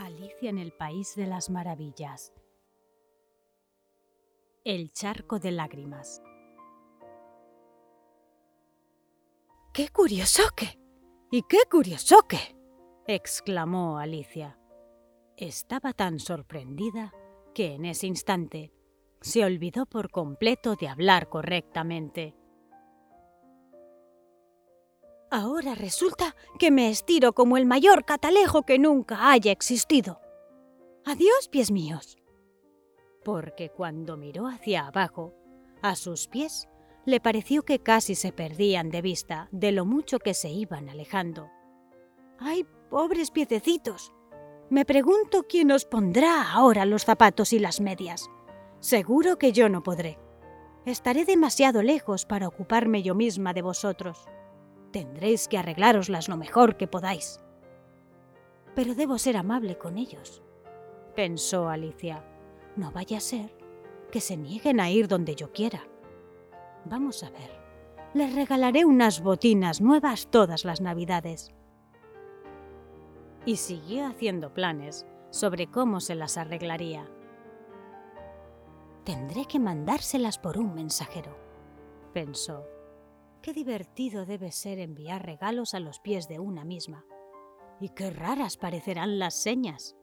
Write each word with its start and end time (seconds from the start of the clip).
Alicia 0.00 0.48
en 0.48 0.56
el 0.56 0.72
País 0.72 1.14
de 1.14 1.26
las 1.26 1.50
Maravillas. 1.50 2.32
El 4.64 4.92
charco 4.92 5.38
de 5.38 5.52
lágrimas. 5.52 6.22
¡Qué 9.74 9.90
curiosoque! 9.90 10.78
¡Y 11.30 11.42
qué 11.42 11.58
curiosoque! 11.70 12.56
exclamó 13.06 13.98
Alicia. 13.98 14.58
Estaba 15.36 15.92
tan 15.92 16.18
sorprendida 16.18 17.12
que 17.54 17.74
en 17.74 17.84
ese 17.84 18.06
instante 18.06 18.72
se 19.20 19.44
olvidó 19.44 19.84
por 19.84 20.10
completo 20.10 20.76
de 20.76 20.88
hablar 20.88 21.28
correctamente. 21.28 22.34
Ahora 25.30 25.76
resulta 25.76 26.34
que 26.58 26.72
me 26.72 26.90
estiro 26.90 27.32
como 27.32 27.56
el 27.56 27.64
mayor 27.64 28.04
catalejo 28.04 28.62
que 28.62 28.80
nunca 28.80 29.30
haya 29.30 29.52
existido. 29.52 30.20
Adiós, 31.04 31.48
pies 31.48 31.70
míos. 31.70 32.18
Porque 33.24 33.68
cuando 33.70 34.16
miró 34.16 34.48
hacia 34.48 34.86
abajo, 34.86 35.32
a 35.82 35.94
sus 35.94 36.26
pies 36.26 36.68
le 37.06 37.20
pareció 37.20 37.62
que 37.62 37.78
casi 37.78 38.16
se 38.16 38.32
perdían 38.32 38.90
de 38.90 39.02
vista 39.02 39.48
de 39.52 39.70
lo 39.70 39.84
mucho 39.84 40.18
que 40.18 40.34
se 40.34 40.50
iban 40.50 40.88
alejando. 40.88 41.48
¡Ay, 42.38 42.66
pobres 42.90 43.30
piececitos! 43.30 44.12
Me 44.68 44.84
pregunto 44.84 45.44
quién 45.48 45.70
os 45.70 45.84
pondrá 45.84 46.50
ahora 46.52 46.84
los 46.84 47.04
zapatos 47.04 47.52
y 47.52 47.58
las 47.60 47.80
medias. 47.80 48.28
Seguro 48.80 49.38
que 49.38 49.52
yo 49.52 49.68
no 49.68 49.82
podré. 49.82 50.18
Estaré 50.86 51.24
demasiado 51.24 51.82
lejos 51.82 52.26
para 52.26 52.48
ocuparme 52.48 53.02
yo 53.02 53.14
misma 53.14 53.52
de 53.52 53.62
vosotros. 53.62 54.26
Tendréis 54.92 55.48
que 55.48 55.58
arreglároslas 55.58 56.28
lo 56.28 56.36
mejor 56.36 56.76
que 56.76 56.86
podáis. 56.86 57.40
Pero 58.74 58.94
debo 58.94 59.18
ser 59.18 59.36
amable 59.36 59.78
con 59.78 59.98
ellos, 59.98 60.42
pensó 61.14 61.68
Alicia. 61.68 62.24
No 62.76 62.92
vaya 62.92 63.18
a 63.18 63.20
ser 63.20 63.52
que 64.10 64.20
se 64.20 64.36
nieguen 64.36 64.80
a 64.80 64.90
ir 64.90 65.08
donde 65.08 65.34
yo 65.34 65.52
quiera. 65.52 65.82
Vamos 66.84 67.22
a 67.22 67.30
ver. 67.30 67.60
Les 68.14 68.34
regalaré 68.34 68.84
unas 68.84 69.22
botinas 69.22 69.80
nuevas 69.80 70.28
todas 70.28 70.64
las 70.64 70.80
navidades. 70.80 71.52
Y 73.46 73.56
siguió 73.56 74.06
haciendo 74.06 74.52
planes 74.52 75.06
sobre 75.30 75.68
cómo 75.68 76.00
se 76.00 76.16
las 76.16 76.36
arreglaría. 76.36 77.08
Tendré 79.04 79.46
que 79.46 79.58
mandárselas 79.58 80.38
por 80.38 80.58
un 80.58 80.74
mensajero, 80.74 81.36
pensó. 82.12 82.64
Qué 83.42 83.54
divertido 83.54 84.26
debe 84.26 84.52
ser 84.52 84.78
enviar 84.78 85.24
regalos 85.24 85.72
a 85.72 85.80
los 85.80 85.98
pies 85.98 86.28
de 86.28 86.38
una 86.38 86.62
misma. 86.62 87.06
Y 87.80 87.88
qué 87.88 88.10
raras 88.10 88.58
parecerán 88.58 89.18
las 89.18 89.34
señas. 89.34 89.96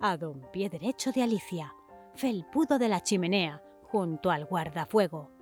A 0.00 0.16
don 0.16 0.46
pie 0.52 0.70
derecho 0.70 1.10
de 1.10 1.24
Alicia, 1.24 1.74
felpudo 2.14 2.78
de 2.78 2.88
la 2.88 3.02
chimenea, 3.02 3.60
junto 3.82 4.30
al 4.30 4.44
guardafuego, 4.44 5.32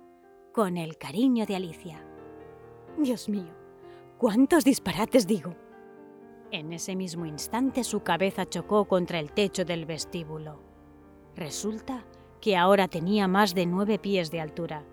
con 0.51 0.77
el 0.77 0.97
cariño 0.97 1.45
de 1.45 1.55
Alicia. 1.55 2.03
Dios 2.97 3.29
mío, 3.29 3.53
cuántos 4.17 4.63
disparates 4.63 5.27
digo. 5.27 5.55
En 6.49 6.73
ese 6.73 6.95
mismo 6.95 7.27
instante 7.27 7.83
su 7.83 8.01
cabeza 8.01 8.47
chocó 8.47 8.85
contra 8.85 9.19
el 9.19 9.31
techo 9.33 9.65
del 9.65 9.85
vestíbulo. 9.85 10.63
Resulta 11.35 12.05
que 12.41 12.57
ahora 12.57 12.87
tenía 12.87 13.27
más 13.27 13.53
de 13.53 13.67
nueve 13.67 13.99
pies 13.99 14.31
de 14.31 14.41
altura 14.41 14.83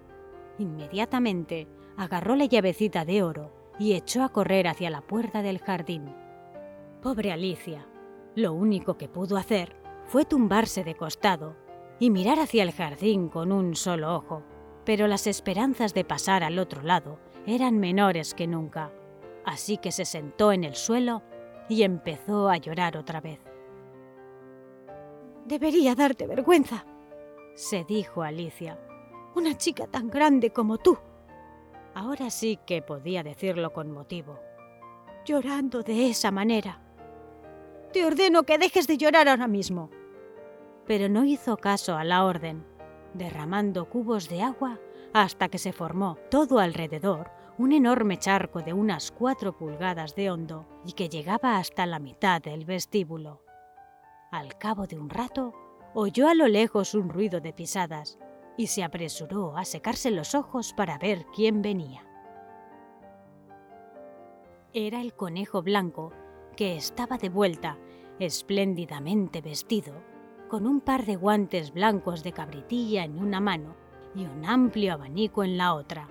Inmediatamente 0.60 1.68
agarró 1.96 2.36
la 2.36 2.44
llavecita 2.44 3.06
de 3.06 3.22
oro 3.22 3.50
y 3.78 3.94
echó 3.94 4.22
a 4.22 4.28
correr 4.28 4.68
hacia 4.68 4.90
la 4.90 5.00
puerta 5.00 5.40
del 5.40 5.58
jardín. 5.58 6.14
Pobre 7.00 7.32
Alicia, 7.32 7.88
lo 8.34 8.52
único 8.52 8.98
que 8.98 9.08
pudo 9.08 9.38
hacer 9.38 9.74
fue 10.04 10.26
tumbarse 10.26 10.84
de 10.84 10.96
costado 10.96 11.56
y 11.98 12.10
mirar 12.10 12.38
hacia 12.38 12.62
el 12.62 12.72
jardín 12.72 13.30
con 13.30 13.52
un 13.52 13.74
solo 13.74 14.14
ojo, 14.14 14.42
pero 14.84 15.06
las 15.06 15.26
esperanzas 15.26 15.94
de 15.94 16.04
pasar 16.04 16.44
al 16.44 16.58
otro 16.58 16.82
lado 16.82 17.18
eran 17.46 17.78
menores 17.78 18.34
que 18.34 18.46
nunca, 18.46 18.92
así 19.46 19.78
que 19.78 19.92
se 19.92 20.04
sentó 20.04 20.52
en 20.52 20.64
el 20.64 20.74
suelo 20.74 21.22
y 21.70 21.84
empezó 21.84 22.50
a 22.50 22.58
llorar 22.58 22.98
otra 22.98 23.22
vez. 23.22 23.40
Debería 25.46 25.94
darte 25.94 26.26
vergüenza, 26.26 26.84
se 27.54 27.84
dijo 27.84 28.22
Alicia, 28.22 28.78
una 29.34 29.56
chica 29.56 29.86
tan 29.86 30.08
grande 30.08 30.50
como 30.50 30.78
tú. 30.78 30.98
Ahora 31.94 32.30
sí 32.30 32.58
que 32.66 32.82
podía 32.82 33.22
decirlo 33.22 33.72
con 33.72 33.90
motivo. 33.90 34.38
Llorando 35.24 35.82
de 35.82 36.08
esa 36.08 36.30
manera. 36.30 36.80
Te 37.92 38.04
ordeno 38.04 38.44
que 38.44 38.58
dejes 38.58 38.86
de 38.86 38.96
llorar 38.96 39.28
ahora 39.28 39.48
mismo. 39.48 39.90
Pero 40.86 41.08
no 41.08 41.24
hizo 41.24 41.56
caso 41.56 41.96
a 41.96 42.04
la 42.04 42.24
orden, 42.24 42.64
derramando 43.14 43.88
cubos 43.88 44.28
de 44.28 44.42
agua 44.42 44.78
hasta 45.12 45.48
que 45.48 45.58
se 45.58 45.72
formó 45.72 46.16
todo 46.30 46.58
alrededor 46.58 47.30
un 47.58 47.72
enorme 47.72 48.16
charco 48.16 48.62
de 48.62 48.72
unas 48.72 49.10
cuatro 49.10 49.56
pulgadas 49.56 50.14
de 50.14 50.30
hondo 50.30 50.66
y 50.86 50.92
que 50.92 51.08
llegaba 51.08 51.58
hasta 51.58 51.84
la 51.84 51.98
mitad 51.98 52.40
del 52.40 52.64
vestíbulo. 52.64 53.42
Al 54.30 54.56
cabo 54.56 54.86
de 54.86 54.98
un 54.98 55.10
rato, 55.10 55.52
oyó 55.92 56.28
a 56.28 56.34
lo 56.34 56.46
lejos 56.46 56.94
un 56.94 57.08
ruido 57.08 57.40
de 57.40 57.52
pisadas 57.52 58.18
y 58.56 58.66
se 58.68 58.82
apresuró 58.82 59.56
a 59.56 59.64
secarse 59.64 60.10
los 60.10 60.34
ojos 60.34 60.72
para 60.72 60.98
ver 60.98 61.26
quién 61.34 61.62
venía. 61.62 62.06
Era 64.72 65.00
el 65.00 65.14
conejo 65.14 65.62
blanco, 65.62 66.12
que 66.56 66.76
estaba 66.76 67.18
de 67.18 67.28
vuelta, 67.28 67.78
espléndidamente 68.18 69.40
vestido, 69.40 69.94
con 70.48 70.66
un 70.66 70.80
par 70.80 71.06
de 71.06 71.16
guantes 71.16 71.72
blancos 71.72 72.22
de 72.22 72.32
cabritilla 72.32 73.04
en 73.04 73.18
una 73.18 73.40
mano 73.40 73.74
y 74.14 74.24
un 74.26 74.44
amplio 74.44 74.94
abanico 74.94 75.42
en 75.42 75.56
la 75.56 75.74
otra. 75.74 76.08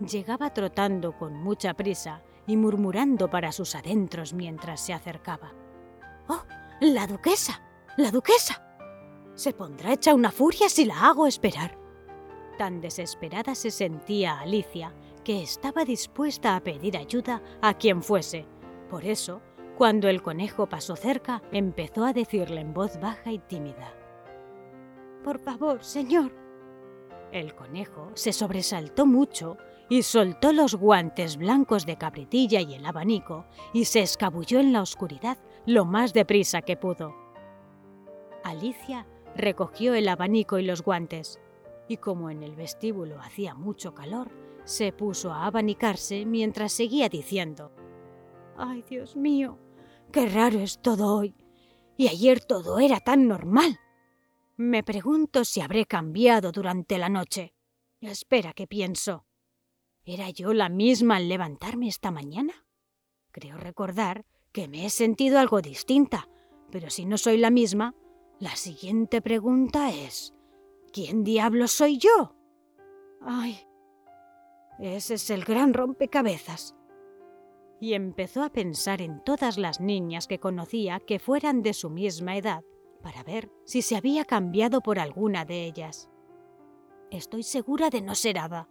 Llegaba 0.00 0.52
trotando 0.52 1.16
con 1.16 1.34
mucha 1.34 1.74
prisa 1.74 2.22
y 2.46 2.56
murmurando 2.56 3.30
para 3.30 3.52
sus 3.52 3.74
adentros 3.74 4.32
mientras 4.32 4.80
se 4.80 4.92
acercaba. 4.92 5.52
¡Oh, 6.28 6.42
la 6.80 7.06
duquesa! 7.06 7.62
¡La 7.96 8.10
duquesa! 8.10 8.65
Se 9.36 9.52
pondrá 9.52 9.92
hecha 9.92 10.14
una 10.14 10.32
furia 10.32 10.68
si 10.68 10.86
la 10.86 11.06
hago 11.06 11.26
esperar. 11.26 11.78
Tan 12.58 12.80
desesperada 12.80 13.54
se 13.54 13.70
sentía 13.70 14.40
Alicia 14.40 14.94
que 15.22 15.42
estaba 15.42 15.84
dispuesta 15.84 16.56
a 16.56 16.60
pedir 16.60 16.96
ayuda 16.96 17.42
a 17.60 17.74
quien 17.74 18.02
fuese. 18.02 18.46
Por 18.88 19.04
eso, 19.04 19.42
cuando 19.76 20.08
el 20.08 20.22
conejo 20.22 20.68
pasó 20.68 20.96
cerca, 20.96 21.42
empezó 21.52 22.06
a 22.06 22.14
decirle 22.14 22.62
en 22.62 22.72
voz 22.72 22.98
baja 22.98 23.30
y 23.30 23.38
tímida. 23.38 23.92
Por 25.22 25.38
favor, 25.38 25.84
señor. 25.84 26.32
El 27.30 27.54
conejo 27.54 28.10
se 28.14 28.32
sobresaltó 28.32 29.04
mucho 29.04 29.58
y 29.90 30.02
soltó 30.02 30.52
los 30.52 30.76
guantes 30.76 31.36
blancos 31.36 31.84
de 31.84 31.98
cabritilla 31.98 32.60
y 32.60 32.74
el 32.74 32.86
abanico 32.86 33.44
y 33.74 33.84
se 33.84 34.00
escabulló 34.00 34.60
en 34.60 34.72
la 34.72 34.80
oscuridad 34.80 35.36
lo 35.66 35.84
más 35.84 36.14
deprisa 36.14 36.62
que 36.62 36.76
pudo. 36.76 37.14
Alicia 38.44 39.06
recogió 39.36 39.94
el 39.94 40.08
abanico 40.08 40.58
y 40.58 40.64
los 40.64 40.82
guantes, 40.82 41.40
y 41.88 41.98
como 41.98 42.30
en 42.30 42.42
el 42.42 42.56
vestíbulo 42.56 43.20
hacía 43.20 43.54
mucho 43.54 43.94
calor, 43.94 44.30
se 44.64 44.92
puso 44.92 45.32
a 45.32 45.46
abanicarse 45.46 46.26
mientras 46.26 46.72
seguía 46.72 47.08
diciendo, 47.08 47.72
¡Ay, 48.56 48.82
Dios 48.88 49.16
mío! 49.16 49.58
¡Qué 50.10 50.26
raro 50.26 50.58
es 50.58 50.80
todo 50.80 51.14
hoy! 51.16 51.34
Y 51.96 52.08
ayer 52.08 52.40
todo 52.40 52.78
era 52.78 53.00
tan 53.00 53.28
normal. 53.28 53.78
Me 54.56 54.82
pregunto 54.82 55.44
si 55.44 55.60
habré 55.60 55.86
cambiado 55.86 56.50
durante 56.52 56.98
la 56.98 57.08
noche. 57.08 57.54
Espera 58.00 58.52
que 58.52 58.66
pienso. 58.66 59.26
¿Era 60.04 60.30
yo 60.30 60.52
la 60.52 60.68
misma 60.68 61.16
al 61.16 61.28
levantarme 61.28 61.88
esta 61.88 62.10
mañana? 62.10 62.66
Creo 63.32 63.56
recordar 63.58 64.24
que 64.52 64.68
me 64.68 64.86
he 64.86 64.90
sentido 64.90 65.38
algo 65.38 65.60
distinta, 65.60 66.28
pero 66.70 66.90
si 66.90 67.04
no 67.04 67.18
soy 67.18 67.36
la 67.36 67.50
misma, 67.50 67.94
la 68.38 68.54
siguiente 68.54 69.22
pregunta 69.22 69.90
es, 69.90 70.34
¿quién 70.92 71.24
diablos 71.24 71.72
soy 71.72 71.98
yo? 71.98 72.34
Ay, 73.22 73.58
ese 74.78 75.14
es 75.14 75.30
el 75.30 75.44
gran 75.44 75.72
rompecabezas. 75.72 76.76
Y 77.80 77.94
empezó 77.94 78.42
a 78.42 78.50
pensar 78.50 79.00
en 79.00 79.22
todas 79.24 79.56
las 79.56 79.80
niñas 79.80 80.26
que 80.26 80.38
conocía 80.38 81.00
que 81.00 81.18
fueran 81.18 81.62
de 81.62 81.72
su 81.72 81.88
misma 81.88 82.36
edad, 82.36 82.62
para 83.02 83.22
ver 83.22 83.50
si 83.64 83.80
se 83.82 83.96
había 83.96 84.24
cambiado 84.24 84.82
por 84.82 84.98
alguna 84.98 85.44
de 85.44 85.64
ellas. 85.64 86.10
Estoy 87.10 87.42
segura 87.42 87.88
de 87.88 88.02
no 88.02 88.14
ser 88.14 88.38
Ada, 88.38 88.68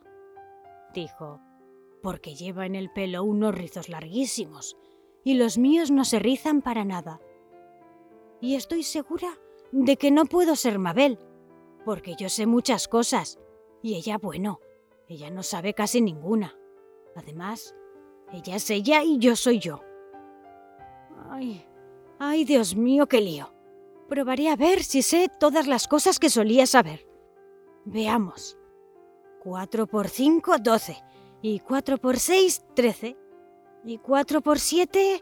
dijo, 0.93 1.41
porque 2.03 2.35
lleva 2.35 2.65
en 2.65 2.75
el 2.75 2.91
pelo 2.91 3.23
unos 3.23 3.55
rizos 3.55 3.89
larguísimos, 3.89 4.77
y 5.23 5.35
los 5.35 5.57
míos 5.57 5.89
no 5.89 6.05
se 6.05 6.19
rizan 6.19 6.61
para 6.61 6.85
nada. 6.85 7.19
Y 8.41 8.55
estoy 8.55 8.83
segura 8.83 9.39
de 9.71 9.97
que 9.97 10.11
no 10.11 10.25
puedo 10.25 10.55
ser 10.55 10.79
Mabel, 10.79 11.19
porque 11.85 12.15
yo 12.17 12.29
sé 12.29 12.45
muchas 12.45 12.87
cosas, 12.87 13.39
y 13.81 13.95
ella, 13.95 14.17
bueno, 14.17 14.59
ella 15.07 15.29
no 15.29 15.43
sabe 15.43 15.73
casi 15.73 16.01
ninguna. 16.01 16.55
Además, 17.15 17.75
ella 18.31 18.55
es 18.55 18.69
ella 18.69 19.03
y 19.03 19.19
yo 19.19 19.35
soy 19.35 19.59
yo. 19.59 19.81
Ay, 21.29 21.65
Ay, 22.17 22.45
Dios 22.45 22.75
mío, 22.75 23.07
qué 23.07 23.19
lío. 23.19 23.53
Probaré 24.07 24.49
a 24.49 24.55
ver 24.55 24.83
si 24.83 25.01
sé 25.01 25.29
todas 25.39 25.67
las 25.67 25.87
cosas 25.87 26.17
que 26.17 26.29
solía 26.29 26.65
saber. 26.65 27.05
Veamos. 27.83 28.57
4 29.43 29.85
por 29.87 30.07
5, 30.07 30.57
12. 30.59 31.03
Y 31.41 31.59
4 31.59 31.97
por 31.97 32.17
6, 32.17 32.63
13. 32.73 33.17
Y 33.83 33.97
4 33.97 34.41
por 34.41 34.59
7... 34.59 35.21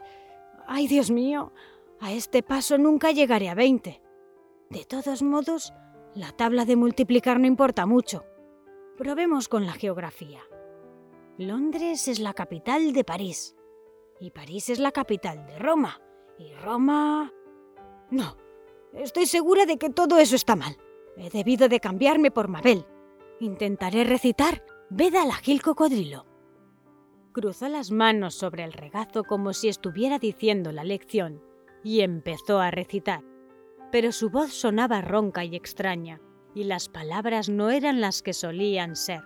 Ay, 0.66 0.86
Dios 0.86 1.10
mío, 1.10 1.52
a 2.00 2.12
este 2.12 2.42
paso 2.42 2.78
nunca 2.78 3.10
llegaré 3.10 3.50
a 3.50 3.54
20. 3.54 4.00
De 4.70 4.84
todos 4.84 5.22
modos, 5.22 5.72
la 6.14 6.32
tabla 6.32 6.64
de 6.64 6.76
multiplicar 6.76 7.40
no 7.40 7.46
importa 7.46 7.86
mucho. 7.86 8.24
Probemos 8.96 9.48
con 9.48 9.66
la 9.66 9.72
geografía. 9.72 10.40
Londres 11.38 12.08
es 12.08 12.20
la 12.20 12.34
capital 12.34 12.92
de 12.92 13.04
París. 13.04 13.56
Y 14.20 14.30
París 14.30 14.68
es 14.68 14.78
la 14.78 14.92
capital 14.92 15.46
de 15.46 15.58
Roma. 15.58 16.00
Y 16.38 16.52
Roma... 16.54 17.32
No, 18.10 18.36
estoy 18.92 19.26
segura 19.26 19.66
de 19.66 19.76
que 19.76 19.90
todo 19.90 20.18
eso 20.18 20.36
está 20.36 20.54
mal. 20.54 20.76
He 21.16 21.30
debido 21.30 21.68
de 21.68 21.80
cambiarme 21.80 22.30
por 22.30 22.48
Mabel. 22.48 22.86
Intentaré 23.40 24.04
recitar 24.04 24.62
Veda 24.90 25.22
al 25.22 25.30
ágil 25.30 25.60
cocodrilo. 25.60 26.26
Cruzó 27.32 27.68
las 27.68 27.90
manos 27.90 28.34
sobre 28.34 28.62
el 28.62 28.72
regazo 28.72 29.24
como 29.24 29.52
si 29.52 29.68
estuviera 29.68 30.20
diciendo 30.20 30.70
la 30.70 30.84
lección 30.84 31.42
y 31.82 32.02
empezó 32.02 32.60
a 32.60 32.70
recitar. 32.70 33.24
Pero 33.94 34.10
su 34.10 34.28
voz 34.28 34.52
sonaba 34.52 35.02
ronca 35.02 35.44
y 35.44 35.54
extraña, 35.54 36.20
y 36.52 36.64
las 36.64 36.88
palabras 36.88 37.48
no 37.48 37.70
eran 37.70 38.00
las 38.00 38.22
que 38.22 38.32
solían 38.32 38.96
ser. 38.96 39.22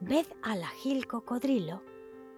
Ved 0.00 0.24
al 0.42 0.62
ágil 0.62 1.06
cocodrilo 1.06 1.82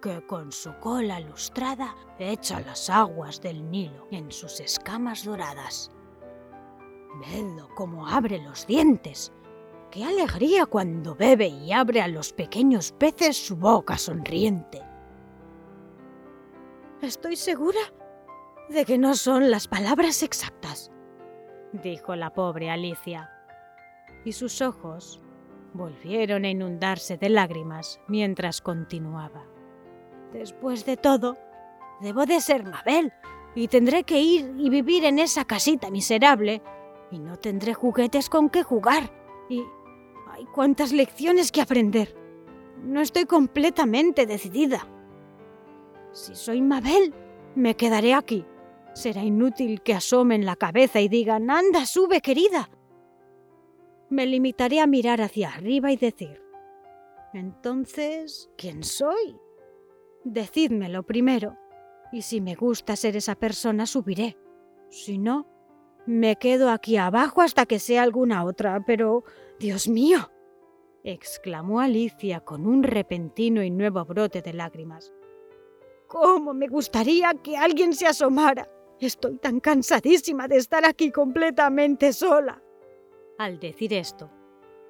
que 0.02 0.26
con 0.26 0.50
su 0.50 0.76
cola 0.80 1.20
lustrada 1.20 1.94
echa 2.18 2.58
las 2.58 2.90
aguas 2.90 3.40
del 3.42 3.70
Nilo 3.70 4.08
en 4.10 4.32
sus 4.32 4.58
escamas 4.58 5.24
doradas. 5.24 5.92
Vedlo 7.20 7.68
como 7.76 8.08
abre 8.08 8.42
los 8.42 8.66
dientes. 8.66 9.32
Qué 9.92 10.02
alegría 10.02 10.66
cuando 10.66 11.14
bebe 11.14 11.46
y 11.46 11.70
abre 11.70 12.02
a 12.02 12.08
los 12.08 12.32
pequeños 12.32 12.90
peces 12.90 13.36
su 13.36 13.54
boca 13.54 13.96
sonriente. 13.96 14.82
Estoy 17.02 17.36
segura 17.36 17.78
de 18.68 18.84
que 18.84 18.98
no 18.98 19.14
son 19.14 19.50
las 19.50 19.68
palabras 19.68 20.22
exactas, 20.22 20.90
dijo 21.72 22.16
la 22.16 22.30
pobre 22.30 22.70
Alicia. 22.70 23.30
Y 24.24 24.32
sus 24.32 24.62
ojos 24.62 25.20
volvieron 25.74 26.44
a 26.44 26.50
inundarse 26.50 27.18
de 27.18 27.28
lágrimas 27.28 28.00
mientras 28.08 28.60
continuaba. 28.60 29.44
Después 30.32 30.86
de 30.86 30.96
todo, 30.96 31.36
debo 32.00 32.26
de 32.26 32.40
ser 32.40 32.64
Mabel 32.64 33.12
y 33.54 33.68
tendré 33.68 34.04
que 34.04 34.20
ir 34.20 34.54
y 34.58 34.70
vivir 34.70 35.04
en 35.04 35.18
esa 35.18 35.44
casita 35.44 35.90
miserable 35.90 36.62
y 37.10 37.18
no 37.18 37.36
tendré 37.36 37.74
juguetes 37.74 38.28
con 38.28 38.48
que 38.48 38.62
jugar 38.62 39.12
y 39.48 39.62
hay 40.32 40.46
cuántas 40.46 40.92
lecciones 40.92 41.52
que 41.52 41.60
aprender. 41.60 42.16
No 42.82 43.00
estoy 43.00 43.24
completamente 43.26 44.26
decidida. 44.26 44.86
Si 46.12 46.34
soy 46.34 46.60
Mabel, 46.60 47.14
me 47.54 47.76
quedaré 47.76 48.14
aquí. 48.14 48.44
Será 48.94 49.22
inútil 49.22 49.82
que 49.82 49.94
asomen 49.94 50.46
la 50.46 50.56
cabeza 50.56 51.00
y 51.00 51.08
digan, 51.08 51.50
anda, 51.50 51.84
sube, 51.84 52.20
querida 52.20 52.70
me 54.14 54.26
limitaré 54.26 54.80
a 54.80 54.86
mirar 54.86 55.20
hacia 55.20 55.48
arriba 55.48 55.90
y 55.90 55.96
decir, 55.96 56.40
entonces, 57.32 58.50
¿quién 58.56 58.84
soy? 58.84 59.36
Decídmelo 60.22 61.02
primero, 61.02 61.56
y 62.12 62.22
si 62.22 62.40
me 62.40 62.54
gusta 62.54 62.96
ser 62.96 63.16
esa 63.16 63.34
persona, 63.34 63.86
subiré. 63.86 64.38
Si 64.88 65.18
no, 65.18 65.48
me 66.06 66.36
quedo 66.36 66.70
aquí 66.70 66.96
abajo 66.96 67.42
hasta 67.42 67.66
que 67.66 67.78
sea 67.78 68.02
alguna 68.02 68.44
otra, 68.44 68.82
pero... 68.86 69.24
Dios 69.58 69.88
mío. 69.88 70.30
exclamó 71.04 71.80
Alicia 71.80 72.40
con 72.40 72.66
un 72.66 72.82
repentino 72.82 73.62
y 73.62 73.70
nuevo 73.70 74.04
brote 74.04 74.42
de 74.42 74.52
lágrimas. 74.52 75.12
¿Cómo 76.08 76.54
me 76.54 76.66
gustaría 76.66 77.34
que 77.34 77.56
alguien 77.56 77.92
se 77.92 78.06
asomara? 78.06 78.68
Estoy 79.00 79.38
tan 79.38 79.60
cansadísima 79.60 80.48
de 80.48 80.56
estar 80.56 80.84
aquí 80.84 81.10
completamente 81.10 82.12
sola. 82.12 82.62
Al 83.38 83.58
decir 83.58 83.92
esto, 83.92 84.30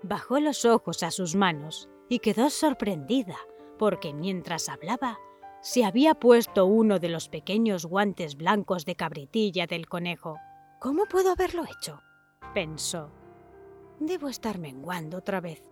bajó 0.02 0.38
los 0.40 0.64
ojos 0.64 1.02
a 1.02 1.10
sus 1.10 1.34
manos 1.34 1.88
y 2.08 2.18
quedó 2.18 2.50
sorprendida, 2.50 3.38
porque 3.78 4.12
mientras 4.12 4.68
hablaba, 4.68 5.18
se 5.62 5.84
había 5.84 6.14
puesto 6.14 6.66
uno 6.66 6.98
de 6.98 7.08
los 7.08 7.30
pequeños 7.30 7.86
guantes 7.86 8.36
blancos 8.36 8.84
de 8.84 8.96
cabritilla 8.96 9.66
del 9.66 9.88
conejo. 9.88 10.36
¿Cómo 10.78 11.06
puedo 11.06 11.32
haberlo 11.32 11.64
hecho? 11.64 12.02
pensó. 12.52 13.10
Debo 13.98 14.28
estar 14.28 14.58
menguando 14.58 15.16
otra 15.16 15.40
vez. 15.40 15.62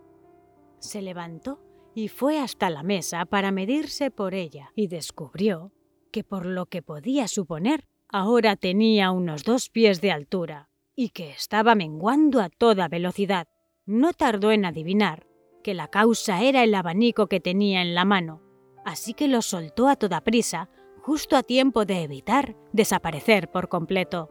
Se 0.79 1.01
levantó 1.01 1.59
y 1.93 2.07
fue 2.07 2.39
hasta 2.39 2.71
la 2.71 2.81
mesa 2.81 3.25
para 3.25 3.51
medirse 3.51 4.09
por 4.09 4.33
ella 4.33 4.71
y 4.75 4.87
descubrió 4.87 5.71
que 6.11 6.23
por 6.23 6.45
lo 6.45 6.65
que 6.65 6.81
podía 6.81 7.27
suponer, 7.27 7.87
ahora 8.13 8.55
tenía 8.55 9.09
unos 9.09 9.43
dos 9.43 9.69
pies 9.69 9.99
de 9.99 10.11
altura 10.11 10.69
y 10.95 11.09
que 11.09 11.31
estaba 11.31 11.73
menguando 11.73 12.41
a 12.41 12.49
toda 12.49 12.87
velocidad. 12.87 13.47
No 13.87 14.13
tardó 14.13 14.51
en 14.51 14.65
adivinar 14.65 15.25
que 15.63 15.73
la 15.73 15.87
causa 15.87 16.43
era 16.43 16.63
el 16.63 16.75
abanico 16.75 17.25
que 17.25 17.39
tenía 17.39 17.81
en 17.81 17.95
la 17.95 18.05
mano, 18.05 18.43
así 18.85 19.15
que 19.15 19.27
lo 19.27 19.41
soltó 19.41 19.87
a 19.87 19.95
toda 19.95 20.21
prisa, 20.21 20.69
justo 21.01 21.35
a 21.35 21.41
tiempo 21.41 21.85
de 21.85 22.03
evitar 22.03 22.55
desaparecer 22.71 23.49
por 23.49 23.67
completo. 23.67 24.29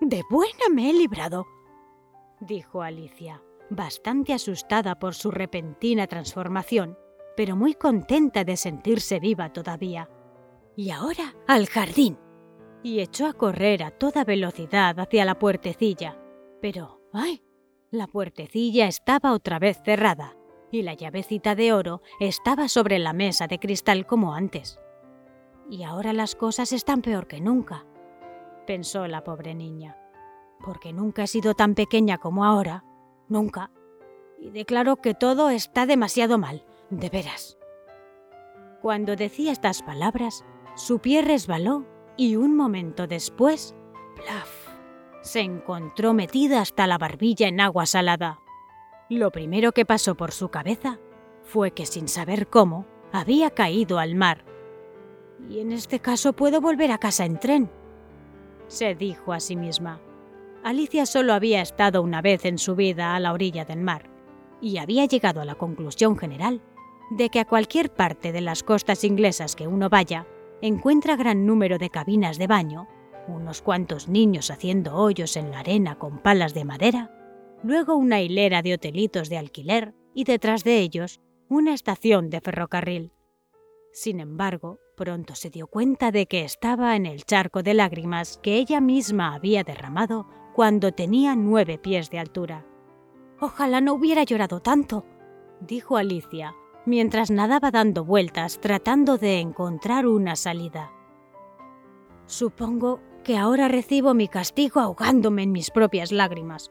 De 0.00 0.22
buena 0.28 0.68
me 0.74 0.90
he 0.90 0.92
librado, 0.92 1.46
dijo 2.40 2.82
Alicia, 2.82 3.40
bastante 3.70 4.32
asustada 4.32 4.98
por 4.98 5.14
su 5.14 5.30
repentina 5.30 6.08
transformación, 6.08 6.98
pero 7.36 7.54
muy 7.54 7.74
contenta 7.74 8.42
de 8.42 8.56
sentirse 8.56 9.20
viva 9.20 9.52
todavía. 9.52 10.10
Y 10.74 10.90
ahora 10.90 11.36
al 11.46 11.68
jardín 11.68 12.18
y 12.82 13.00
echó 13.00 13.26
a 13.26 13.32
correr 13.32 13.82
a 13.82 13.90
toda 13.90 14.24
velocidad 14.24 14.98
hacia 14.98 15.24
la 15.24 15.38
puertecilla. 15.38 16.18
Pero, 16.60 17.00
¡ay! 17.12 17.42
La 17.90 18.06
puertecilla 18.06 18.86
estaba 18.86 19.32
otra 19.32 19.58
vez 19.58 19.80
cerrada 19.84 20.36
y 20.70 20.82
la 20.82 20.94
llavecita 20.94 21.54
de 21.54 21.72
oro 21.72 22.00
estaba 22.18 22.68
sobre 22.68 22.98
la 22.98 23.12
mesa 23.12 23.46
de 23.46 23.58
cristal 23.58 24.06
como 24.06 24.34
antes. 24.34 24.80
Y 25.68 25.84
ahora 25.84 26.12
las 26.12 26.34
cosas 26.34 26.72
están 26.72 27.02
peor 27.02 27.26
que 27.28 27.40
nunca, 27.40 27.84
pensó 28.66 29.06
la 29.06 29.22
pobre 29.22 29.54
niña, 29.54 29.96
porque 30.64 30.92
nunca 30.92 31.24
he 31.24 31.26
sido 31.26 31.54
tan 31.54 31.74
pequeña 31.74 32.18
como 32.18 32.44
ahora, 32.44 32.84
nunca. 33.28 33.70
Y 34.40 34.50
declaro 34.50 34.96
que 34.96 35.14
todo 35.14 35.50
está 35.50 35.86
demasiado 35.86 36.38
mal, 36.38 36.64
de 36.90 37.10
veras. 37.10 37.58
Cuando 38.80 39.14
decía 39.14 39.52
estas 39.52 39.82
palabras, 39.82 40.44
su 40.74 40.98
pie 40.98 41.22
resbaló 41.22 41.86
y 42.16 42.36
un 42.36 42.56
momento 42.56 43.06
después, 43.06 43.74
¡plaf! 44.16 44.48
se 45.22 45.40
encontró 45.40 46.14
metida 46.14 46.60
hasta 46.60 46.86
la 46.86 46.98
barbilla 46.98 47.48
en 47.48 47.60
agua 47.60 47.86
salada. 47.86 48.40
Lo 49.08 49.30
primero 49.30 49.72
que 49.72 49.86
pasó 49.86 50.16
por 50.16 50.32
su 50.32 50.48
cabeza 50.48 50.98
fue 51.42 51.70
que 51.70 51.86
sin 51.86 52.08
saber 52.08 52.48
cómo, 52.48 52.86
había 53.12 53.50
caído 53.50 53.98
al 53.98 54.14
mar. 54.14 54.44
Y 55.48 55.60
en 55.60 55.72
este 55.72 56.00
caso 56.00 56.32
puedo 56.32 56.60
volver 56.60 56.90
a 56.90 56.98
casa 56.98 57.24
en 57.24 57.38
tren, 57.38 57.70
se 58.68 58.94
dijo 58.94 59.32
a 59.32 59.40
sí 59.40 59.54
misma. 59.54 60.00
Alicia 60.64 61.06
solo 61.06 61.34
había 61.34 61.60
estado 61.60 62.02
una 62.02 62.22
vez 62.22 62.44
en 62.44 62.58
su 62.58 62.74
vida 62.74 63.14
a 63.14 63.20
la 63.20 63.32
orilla 63.32 63.64
del 63.64 63.80
mar 63.80 64.08
y 64.60 64.78
había 64.78 65.04
llegado 65.06 65.40
a 65.40 65.44
la 65.44 65.56
conclusión 65.56 66.16
general 66.16 66.62
de 67.10 67.28
que 67.28 67.40
a 67.40 67.44
cualquier 67.44 67.92
parte 67.92 68.32
de 68.32 68.40
las 68.40 68.62
costas 68.62 69.04
inglesas 69.04 69.56
que 69.56 69.66
uno 69.66 69.90
vaya, 69.90 70.26
encuentra 70.62 71.16
gran 71.16 71.44
número 71.44 71.76
de 71.76 71.90
cabinas 71.90 72.38
de 72.38 72.46
baño, 72.46 72.88
unos 73.28 73.60
cuantos 73.62 74.08
niños 74.08 74.50
haciendo 74.50 74.94
hoyos 74.94 75.36
en 75.36 75.50
la 75.50 75.58
arena 75.58 75.98
con 75.98 76.18
palas 76.18 76.54
de 76.54 76.64
madera, 76.64 77.10
luego 77.62 77.96
una 77.96 78.22
hilera 78.22 78.62
de 78.62 78.74
hotelitos 78.74 79.28
de 79.28 79.38
alquiler 79.38 79.94
y 80.14 80.24
detrás 80.24 80.64
de 80.64 80.78
ellos 80.78 81.20
una 81.48 81.74
estación 81.74 82.30
de 82.30 82.40
ferrocarril. 82.40 83.12
Sin 83.92 84.20
embargo, 84.20 84.78
pronto 84.96 85.34
se 85.34 85.50
dio 85.50 85.66
cuenta 85.66 86.12
de 86.12 86.26
que 86.26 86.44
estaba 86.44 86.96
en 86.96 87.06
el 87.06 87.24
charco 87.24 87.62
de 87.62 87.74
lágrimas 87.74 88.38
que 88.38 88.56
ella 88.56 88.80
misma 88.80 89.34
había 89.34 89.64
derramado 89.64 90.28
cuando 90.54 90.92
tenía 90.92 91.34
nueve 91.34 91.76
pies 91.76 92.08
de 92.10 92.18
altura. 92.18 92.66
Ojalá 93.40 93.80
no 93.80 93.94
hubiera 93.94 94.22
llorado 94.22 94.60
tanto, 94.60 95.04
dijo 95.60 95.96
Alicia, 95.96 96.54
mientras 96.86 97.30
nadaba 97.30 97.70
dando 97.70 98.04
vueltas 98.04 98.60
tratando 98.60 99.18
de 99.18 99.40
encontrar 99.40 100.06
una 100.06 100.36
salida. 100.36 100.92
Supongo 102.26 103.00
que 103.24 103.36
ahora 103.36 103.68
recibo 103.68 104.14
mi 104.14 104.28
castigo 104.28 104.80
ahogándome 104.80 105.44
en 105.44 105.52
mis 105.52 105.70
propias 105.70 106.12
lágrimas. 106.12 106.70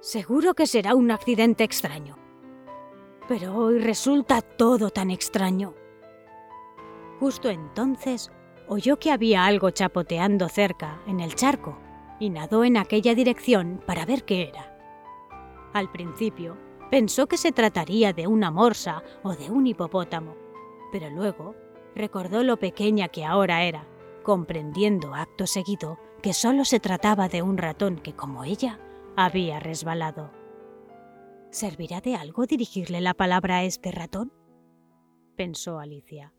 Seguro 0.00 0.54
que 0.54 0.66
será 0.66 0.94
un 0.94 1.10
accidente 1.10 1.64
extraño. 1.64 2.16
Pero 3.28 3.56
hoy 3.56 3.78
resulta 3.78 4.42
todo 4.42 4.90
tan 4.90 5.10
extraño. 5.10 5.74
Justo 7.20 7.50
entonces 7.50 8.32
oyó 8.66 8.98
que 8.98 9.12
había 9.12 9.44
algo 9.44 9.70
chapoteando 9.70 10.48
cerca, 10.48 11.00
en 11.06 11.20
el 11.20 11.34
charco, 11.36 11.78
y 12.18 12.30
nadó 12.30 12.64
en 12.64 12.76
aquella 12.76 13.14
dirección 13.14 13.80
para 13.86 14.04
ver 14.04 14.24
qué 14.24 14.48
era. 14.48 14.76
Al 15.72 15.90
principio, 15.90 16.56
pensó 16.92 17.26
que 17.26 17.38
se 17.38 17.52
trataría 17.52 18.12
de 18.12 18.26
una 18.26 18.50
morsa 18.50 19.02
o 19.22 19.34
de 19.34 19.50
un 19.50 19.66
hipopótamo, 19.66 20.36
pero 20.92 21.08
luego 21.08 21.54
recordó 21.94 22.42
lo 22.42 22.58
pequeña 22.58 23.08
que 23.08 23.24
ahora 23.24 23.64
era, 23.64 23.88
comprendiendo 24.22 25.14
acto 25.14 25.46
seguido 25.46 25.98
que 26.22 26.34
solo 26.34 26.66
se 26.66 26.80
trataba 26.80 27.30
de 27.30 27.40
un 27.40 27.56
ratón 27.56 27.96
que, 27.96 28.14
como 28.14 28.44
ella, 28.44 28.78
había 29.16 29.58
resbalado. 29.58 30.32
¿Servirá 31.50 32.02
de 32.02 32.14
algo 32.14 32.44
dirigirle 32.44 33.00
la 33.00 33.14
palabra 33.14 33.56
a 33.56 33.64
este 33.64 33.90
ratón? 33.90 34.30
pensó 35.34 35.78
Alicia. 35.78 36.34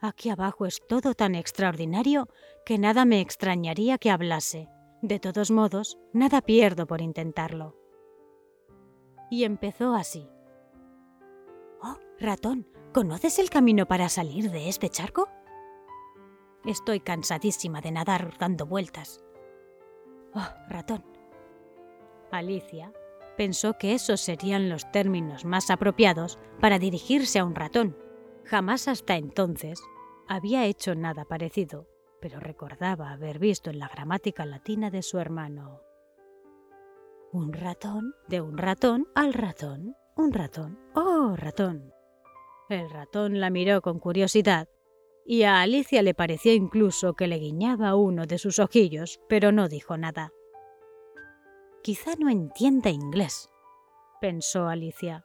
Aquí 0.00 0.30
abajo 0.30 0.66
es 0.66 0.80
todo 0.88 1.14
tan 1.14 1.34
extraordinario 1.34 2.28
que 2.64 2.78
nada 2.78 3.04
me 3.04 3.20
extrañaría 3.20 3.98
que 3.98 4.12
hablase. 4.12 4.68
De 5.02 5.18
todos 5.18 5.50
modos, 5.50 5.98
nada 6.12 6.40
pierdo 6.40 6.86
por 6.86 7.00
intentarlo. 7.00 7.85
Y 9.30 9.44
empezó 9.44 9.94
así. 9.94 10.28
Oh, 11.82 11.98
ratón, 12.18 12.66
¿conoces 12.92 13.38
el 13.38 13.50
camino 13.50 13.86
para 13.86 14.08
salir 14.08 14.50
de 14.50 14.68
este 14.68 14.88
charco? 14.88 15.28
Estoy 16.64 17.00
cansadísima 17.00 17.80
de 17.80 17.92
nadar 17.92 18.36
dando 18.38 18.66
vueltas. 18.66 19.22
Oh, 20.34 20.48
ratón. 20.68 21.04
Alicia 22.30 22.92
pensó 23.36 23.74
que 23.78 23.94
esos 23.94 24.20
serían 24.20 24.68
los 24.68 24.90
términos 24.90 25.44
más 25.44 25.70
apropiados 25.70 26.38
para 26.60 26.78
dirigirse 26.78 27.38
a 27.38 27.44
un 27.44 27.54
ratón. 27.54 27.96
Jamás 28.44 28.88
hasta 28.88 29.16
entonces 29.16 29.80
había 30.26 30.64
hecho 30.64 30.94
nada 30.94 31.24
parecido, 31.24 31.86
pero 32.20 32.40
recordaba 32.40 33.10
haber 33.10 33.38
visto 33.38 33.70
en 33.70 33.78
la 33.78 33.88
gramática 33.88 34.46
latina 34.46 34.90
de 34.90 35.02
su 35.02 35.18
hermano. 35.18 35.85
Un 37.32 37.52
ratón, 37.52 38.14
de 38.28 38.40
un 38.40 38.56
ratón 38.56 39.06
al 39.14 39.34
ratón, 39.34 39.96
un 40.16 40.32
ratón, 40.32 40.78
oh 40.94 41.34
ratón. 41.36 41.92
El 42.68 42.88
ratón 42.90 43.40
la 43.40 43.50
miró 43.50 43.82
con 43.82 43.98
curiosidad 43.98 44.68
y 45.26 45.42
a 45.42 45.60
Alicia 45.60 46.02
le 46.02 46.14
pareció 46.14 46.52
incluso 46.52 47.14
que 47.14 47.26
le 47.26 47.38
guiñaba 47.38 47.96
uno 47.96 48.26
de 48.26 48.38
sus 48.38 48.58
ojillos, 48.58 49.20
pero 49.28 49.50
no 49.50 49.68
dijo 49.68 49.96
nada. 49.96 50.32
Quizá 51.82 52.14
no 52.18 52.30
entienda 52.30 52.90
inglés, 52.90 53.50
pensó 54.20 54.68
Alicia. 54.68 55.24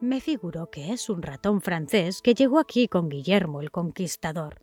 Me 0.00 0.20
figuro 0.20 0.70
que 0.70 0.92
es 0.92 1.08
un 1.08 1.22
ratón 1.22 1.60
francés 1.60 2.22
que 2.22 2.34
llegó 2.34 2.58
aquí 2.58 2.88
con 2.88 3.08
Guillermo 3.08 3.60
el 3.60 3.70
Conquistador. 3.70 4.62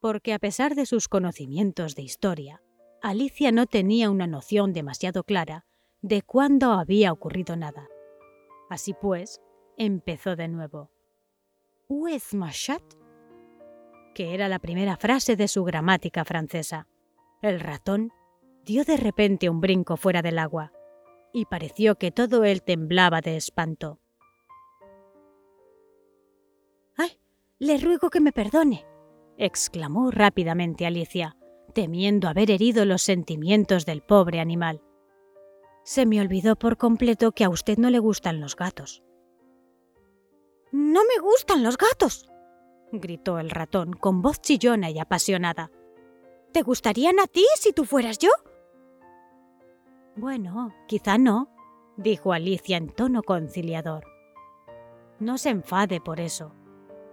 Porque 0.00 0.32
a 0.32 0.38
pesar 0.38 0.74
de 0.74 0.86
sus 0.86 1.08
conocimientos 1.08 1.94
de 1.94 2.02
historia, 2.02 2.62
Alicia 3.02 3.50
no 3.50 3.66
tenía 3.66 4.10
una 4.10 4.28
noción 4.28 4.72
demasiado 4.72 5.24
clara 5.24 5.64
de 6.02 6.22
cuándo 6.22 6.70
había 6.72 7.12
ocurrido 7.12 7.56
nada. 7.56 7.88
Así 8.70 8.94
pues, 8.94 9.40
empezó 9.76 10.36
de 10.36 10.46
nuevo. 10.46 10.90
Où 11.88 12.06
est 12.06 12.32
ma 12.32 12.52
que 14.14 14.34
era 14.34 14.48
la 14.48 14.60
primera 14.60 14.96
frase 14.96 15.36
de 15.36 15.48
su 15.48 15.64
gramática 15.64 16.24
francesa. 16.24 16.86
El 17.40 17.58
ratón 17.58 18.12
dio 18.64 18.84
de 18.84 18.96
repente 18.96 19.50
un 19.50 19.60
brinco 19.60 19.96
fuera 19.96 20.22
del 20.22 20.38
agua, 20.38 20.72
y 21.32 21.46
pareció 21.46 21.96
que 21.96 22.12
todo 22.12 22.44
él 22.44 22.62
temblaba 22.62 23.20
de 23.20 23.36
espanto. 23.36 23.98
¡Ay! 26.96 27.18
Le 27.58 27.78
ruego 27.78 28.10
que 28.10 28.20
me 28.20 28.32
perdone, 28.32 28.86
exclamó 29.38 30.10
rápidamente 30.10 30.86
Alicia, 30.86 31.36
temiendo 31.72 32.28
haber 32.28 32.50
herido 32.50 32.84
los 32.84 33.02
sentimientos 33.02 33.86
del 33.86 34.02
pobre 34.02 34.40
animal. 34.40 34.82
Se 35.84 36.06
me 36.06 36.20
olvidó 36.20 36.56
por 36.56 36.76
completo 36.76 37.32
que 37.32 37.44
a 37.44 37.48
usted 37.48 37.78
no 37.78 37.90
le 37.90 37.98
gustan 37.98 38.40
los 38.40 38.56
gatos. 38.56 39.02
No 40.70 41.00
me 41.04 41.20
gustan 41.20 41.62
los 41.62 41.76
gatos, 41.76 42.28
gritó 42.92 43.38
el 43.38 43.50
ratón 43.50 43.92
con 43.92 44.22
voz 44.22 44.40
chillona 44.40 44.90
y 44.90 44.98
apasionada. 44.98 45.70
¿Te 46.52 46.62
gustarían 46.62 47.18
a 47.18 47.26
ti 47.26 47.44
si 47.56 47.72
tú 47.72 47.84
fueras 47.84 48.18
yo? 48.18 48.30
Bueno, 50.14 50.74
quizá 50.86 51.18
no, 51.18 51.48
dijo 51.96 52.32
Alicia 52.32 52.76
en 52.76 52.88
tono 52.90 53.22
conciliador. 53.22 54.04
No 55.18 55.38
se 55.38 55.50
enfade 55.50 56.00
por 56.00 56.20
eso. 56.20 56.54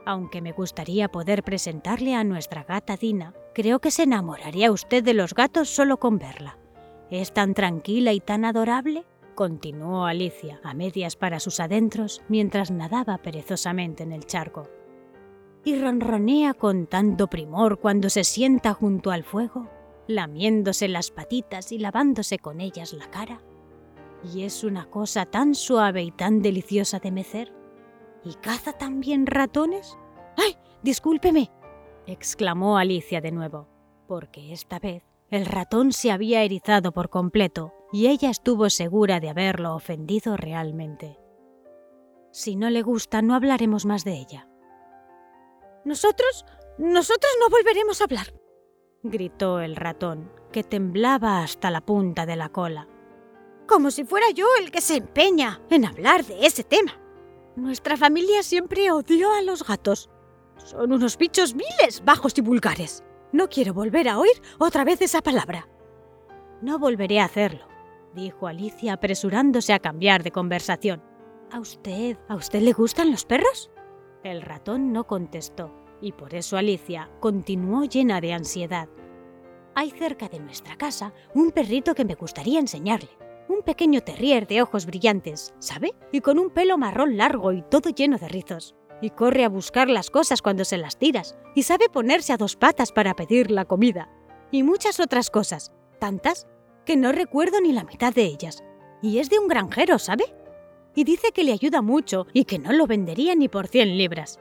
Aunque 0.05 0.41
me 0.41 0.51
gustaría 0.51 1.09
poder 1.09 1.43
presentarle 1.43 2.15
a 2.15 2.23
nuestra 2.23 2.63
gata 2.63 2.97
Dina, 2.97 3.33
creo 3.61 3.79
que 3.79 3.91
se 3.91 4.03
enamoraría 4.03 4.71
usted 4.71 5.03
de 5.03 5.13
los 5.13 5.33
gatos 5.33 5.67
solo 5.67 5.97
con 5.97 6.17
verla. 6.17 6.57
Es 7.11 7.33
tan 7.33 7.53
tranquila 7.53 8.13
y 8.13 8.21
tan 8.21 8.45
adorable, 8.45 9.05
continuó 9.35 10.05
Alicia 10.05 10.61
a 10.63 10.73
medias 10.73 11.17
para 11.17 11.41
sus 11.41 11.59
adentros 11.59 12.21
mientras 12.29 12.71
nadaba 12.71 13.17
perezosamente 13.17 14.03
en 14.03 14.13
el 14.13 14.25
charco 14.25 14.69
y 15.65 15.77
ronronea 15.77 16.53
con 16.53 16.87
tanto 16.87 17.27
primor 17.27 17.79
cuando 17.79 18.09
se 18.09 18.23
sienta 18.23 18.73
junto 18.73 19.11
al 19.11 19.25
fuego, 19.25 19.69
lamiéndose 20.07 20.87
las 20.87 21.11
patitas 21.11 21.73
y 21.73 21.79
lavándose 21.79 22.39
con 22.39 22.61
ellas 22.61 22.93
la 22.93 23.11
cara. 23.11 23.41
Y 24.33 24.43
es 24.43 24.63
una 24.63 24.89
cosa 24.89 25.25
tan 25.25 25.53
suave 25.53 26.01
y 26.01 26.11
tan 26.11 26.41
deliciosa 26.41 26.99
de 26.99 27.11
mecer. 27.11 27.53
¿Y 28.23 28.35
caza 28.35 28.71
también 28.71 29.25
ratones? 29.25 29.97
¡Ay! 30.37 30.55
Discúlpeme, 30.81 31.51
exclamó 32.11 32.77
Alicia 32.77 33.21
de 33.21 33.31
nuevo, 33.31 33.67
porque 34.07 34.53
esta 34.53 34.79
vez 34.79 35.03
el 35.29 35.45
ratón 35.45 35.93
se 35.93 36.11
había 36.11 36.43
erizado 36.43 36.91
por 36.91 37.09
completo 37.09 37.73
y 37.91 38.07
ella 38.07 38.29
estuvo 38.29 38.69
segura 38.69 39.19
de 39.19 39.29
haberlo 39.29 39.75
ofendido 39.75 40.37
realmente. 40.37 41.19
Si 42.31 42.55
no 42.55 42.69
le 42.69 42.81
gusta, 42.81 43.21
no 43.21 43.35
hablaremos 43.35 43.85
más 43.85 44.03
de 44.03 44.13
ella. 44.13 44.47
Nosotros, 45.85 46.45
nosotros 46.77 47.31
no 47.39 47.49
volveremos 47.49 48.01
a 48.01 48.03
hablar, 48.03 48.33
gritó 49.03 49.59
el 49.59 49.75
ratón, 49.75 50.31
que 50.51 50.63
temblaba 50.63 51.41
hasta 51.43 51.71
la 51.71 51.81
punta 51.81 52.25
de 52.25 52.35
la 52.35 52.49
cola. 52.49 52.87
Como 53.67 53.91
si 53.91 54.03
fuera 54.03 54.31
yo 54.31 54.47
el 54.59 54.71
que 54.71 54.81
se 54.81 54.97
empeña 54.97 55.61
en 55.69 55.85
hablar 55.85 56.25
de 56.25 56.45
ese 56.45 56.63
tema. 56.63 56.99
Nuestra 57.55 57.97
familia 57.97 58.41
siempre 58.41 58.91
odió 58.91 59.31
a 59.31 59.41
los 59.41 59.65
gatos. 59.65 60.09
Son 60.63 60.91
unos 60.91 61.17
bichos 61.17 61.53
viles, 61.53 62.03
bajos 62.03 62.37
y 62.37 62.41
vulgares. 62.41 63.03
No 63.31 63.47
quiero 63.47 63.73
volver 63.73 64.09
a 64.09 64.19
oír 64.19 64.41
otra 64.59 64.83
vez 64.83 65.01
esa 65.01 65.21
palabra. 65.21 65.67
No 66.61 66.79
volveré 66.79 67.19
a 67.19 67.25
hacerlo, 67.25 67.65
dijo 68.13 68.47
Alicia 68.47 68.93
apresurándose 68.93 69.73
a 69.73 69.79
cambiar 69.79 70.23
de 70.23 70.31
conversación. 70.31 71.03
¿A 71.51 71.59
usted, 71.59 72.17
a 72.27 72.35
usted 72.35 72.61
le 72.61 72.73
gustan 72.73 73.11
los 73.11 73.25
perros? 73.25 73.71
El 74.23 74.41
ratón 74.41 74.91
no 74.91 75.07
contestó, 75.07 75.73
y 76.01 76.11
por 76.11 76.35
eso 76.35 76.57
Alicia 76.57 77.09
continuó 77.19 77.85
llena 77.85 78.19
de 78.21 78.33
ansiedad. 78.33 78.89
Hay 79.75 79.91
cerca 79.91 80.27
de 80.27 80.39
nuestra 80.39 80.75
casa 80.75 81.13
un 81.33 81.51
perrito 81.51 81.95
que 81.95 82.05
me 82.05 82.15
gustaría 82.15 82.59
enseñarle. 82.59 83.09
Un 83.47 83.63
pequeño 83.63 84.01
terrier 84.01 84.45
de 84.45 84.61
ojos 84.61 84.85
brillantes, 84.85 85.53
¿sabe? 85.59 85.95
Y 86.11 86.21
con 86.21 86.37
un 86.37 86.49
pelo 86.49 86.77
marrón 86.77 87.17
largo 87.17 87.51
y 87.53 87.63
todo 87.63 87.89
lleno 87.89 88.17
de 88.17 88.27
rizos. 88.27 88.75
Y 89.01 89.11
corre 89.11 89.45
a 89.45 89.49
buscar 89.49 89.89
las 89.89 90.09
cosas 90.09 90.41
cuando 90.41 90.65
se 90.65 90.77
las 90.77 90.97
tiras. 90.97 91.35
Y 91.55 91.63
sabe 91.63 91.89
ponerse 91.89 92.33
a 92.33 92.37
dos 92.37 92.55
patas 92.55 92.91
para 92.91 93.15
pedir 93.15 93.51
la 93.51 93.65
comida. 93.65 94.09
Y 94.51 94.63
muchas 94.63 94.99
otras 94.99 95.29
cosas. 95.29 95.71
Tantas 95.99 96.47
que 96.85 96.97
no 96.97 97.11
recuerdo 97.11 97.61
ni 97.61 97.71
la 97.71 97.83
mitad 97.83 98.13
de 98.13 98.23
ellas. 98.23 98.63
Y 99.01 99.19
es 99.19 99.29
de 99.29 99.39
un 99.39 99.47
granjero, 99.47 99.99
¿sabe? 99.99 100.25
y 100.99 101.05
dice 101.05 101.31
que 101.31 101.45
le 101.45 101.53
ayuda 101.53 101.81
mucho 101.81 102.27
y 102.33 102.43
que 102.43 102.59
no 102.59 102.73
lo 102.73 102.85
vendería 102.85 103.33
ni 103.33 103.47
por 103.47 103.67
100 103.67 103.97
libras. 103.97 104.37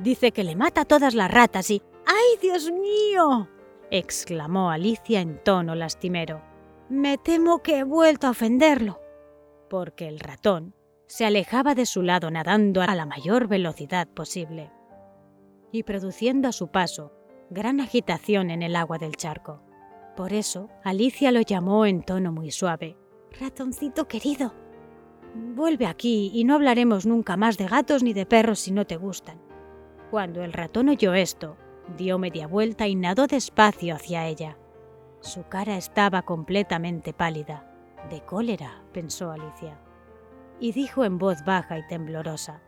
Dice 0.00 0.32
que 0.32 0.42
le 0.42 0.56
mata 0.56 0.80
a 0.80 0.84
todas 0.84 1.14
las 1.14 1.30
ratas 1.30 1.70
y... 1.70 1.82
¡Ay, 2.04 2.38
Dios 2.42 2.70
mío! 2.70 3.48
exclamó 3.92 4.70
Alicia 4.70 5.20
en 5.20 5.42
tono 5.42 5.76
lastimero. 5.76 6.42
Me 6.88 7.16
temo 7.16 7.62
que 7.62 7.78
he 7.78 7.84
vuelto 7.84 8.26
a 8.26 8.30
ofenderlo. 8.30 9.00
Porque 9.68 10.08
el 10.08 10.18
ratón 10.18 10.74
se 11.10 11.26
alejaba 11.26 11.74
de 11.74 11.86
su 11.86 12.02
lado 12.02 12.30
nadando 12.30 12.82
a 12.82 12.94
la 12.94 13.04
mayor 13.04 13.48
velocidad 13.48 14.06
posible 14.06 14.70
y 15.72 15.82
produciendo 15.82 16.46
a 16.46 16.52
su 16.52 16.68
paso 16.68 17.12
gran 17.50 17.80
agitación 17.80 18.48
en 18.48 18.62
el 18.62 18.76
agua 18.76 18.96
del 18.98 19.16
charco. 19.16 19.60
Por 20.16 20.32
eso 20.32 20.68
Alicia 20.84 21.32
lo 21.32 21.40
llamó 21.40 21.84
en 21.84 22.04
tono 22.04 22.30
muy 22.30 22.52
suave. 22.52 22.96
Ratoncito 23.40 24.06
querido, 24.06 24.54
Vuelve 25.34 25.86
aquí 25.86 26.30
y 26.32 26.44
no 26.44 26.54
hablaremos 26.54 27.06
nunca 27.06 27.36
más 27.36 27.58
de 27.58 27.66
gatos 27.66 28.04
ni 28.04 28.12
de 28.12 28.24
perros 28.24 28.60
si 28.60 28.70
no 28.70 28.86
te 28.86 28.96
gustan. 28.96 29.42
Cuando 30.12 30.44
el 30.44 30.52
ratón 30.52 30.90
oyó 30.90 31.14
esto, 31.14 31.56
dio 31.96 32.18
media 32.18 32.46
vuelta 32.46 32.86
y 32.86 32.94
nadó 32.94 33.26
despacio 33.26 33.96
hacia 33.96 34.28
ella. 34.28 34.58
Su 35.18 35.42
cara 35.48 35.76
estaba 35.76 36.22
completamente 36.22 37.12
pálida. 37.12 37.68
De 38.10 38.20
cólera, 38.20 38.84
pensó 38.92 39.32
Alicia. 39.32 39.89
Y 40.60 40.72
dijo 40.72 41.04
en 41.04 41.18
voz 41.18 41.44
baja 41.44 41.78
y 41.78 41.86
temblorosa, 41.86 42.62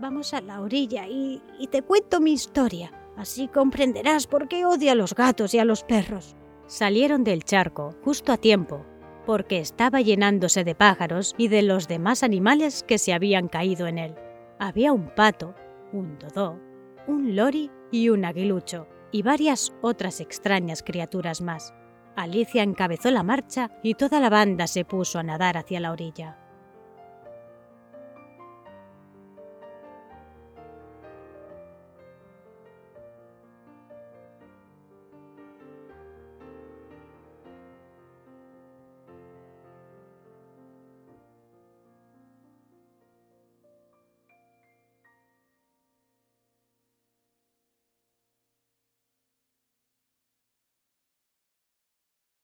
Vamos 0.00 0.32
a 0.32 0.40
la 0.40 0.62
orilla 0.62 1.06
y, 1.06 1.42
te 1.70 1.82
cuento 1.82 2.20
mi 2.20 2.32
historia. 2.32 2.90
Así 3.18 3.48
comprenderás 3.48 4.26
por 4.26 4.48
qué 4.48 4.64
odio 4.64 4.92
a 4.92 4.94
los 4.94 5.14
gatos 5.14 5.52
y 5.52 5.58
a 5.58 5.66
los 5.66 5.84
perros. 5.84 6.36
Salieron 6.66 7.22
del 7.22 7.44
charco 7.44 7.94
justo 8.02 8.32
a 8.32 8.38
tiempo, 8.38 8.86
porque 9.26 9.58
estaba 9.58 10.00
llenándose 10.00 10.64
de 10.64 10.74
pájaros 10.74 11.34
y 11.36 11.48
de 11.48 11.60
los 11.60 11.86
demás 11.86 12.22
animales 12.22 12.82
que 12.82 12.96
se 12.96 13.12
habían 13.12 13.48
caído 13.48 13.88
en 13.88 13.98
él. 13.98 14.14
Había 14.58 14.92
un 14.92 15.14
pato, 15.14 15.54
un 15.92 16.18
dodó, 16.18 16.58
un 17.06 17.36
lori 17.36 17.70
y 17.90 18.08
un 18.08 18.24
aguilucho, 18.24 18.88
y 19.12 19.20
varias 19.20 19.74
otras 19.82 20.20
extrañas 20.20 20.82
criaturas 20.82 21.42
más. 21.42 21.74
Alicia 22.16 22.62
encabezó 22.62 23.10
la 23.10 23.22
marcha 23.22 23.70
y 23.82 23.94
toda 23.94 24.18
la 24.18 24.30
banda 24.30 24.66
se 24.66 24.86
puso 24.86 25.18
a 25.18 25.22
nadar 25.22 25.58
hacia 25.58 25.80
la 25.80 25.92
orilla. 25.92 26.38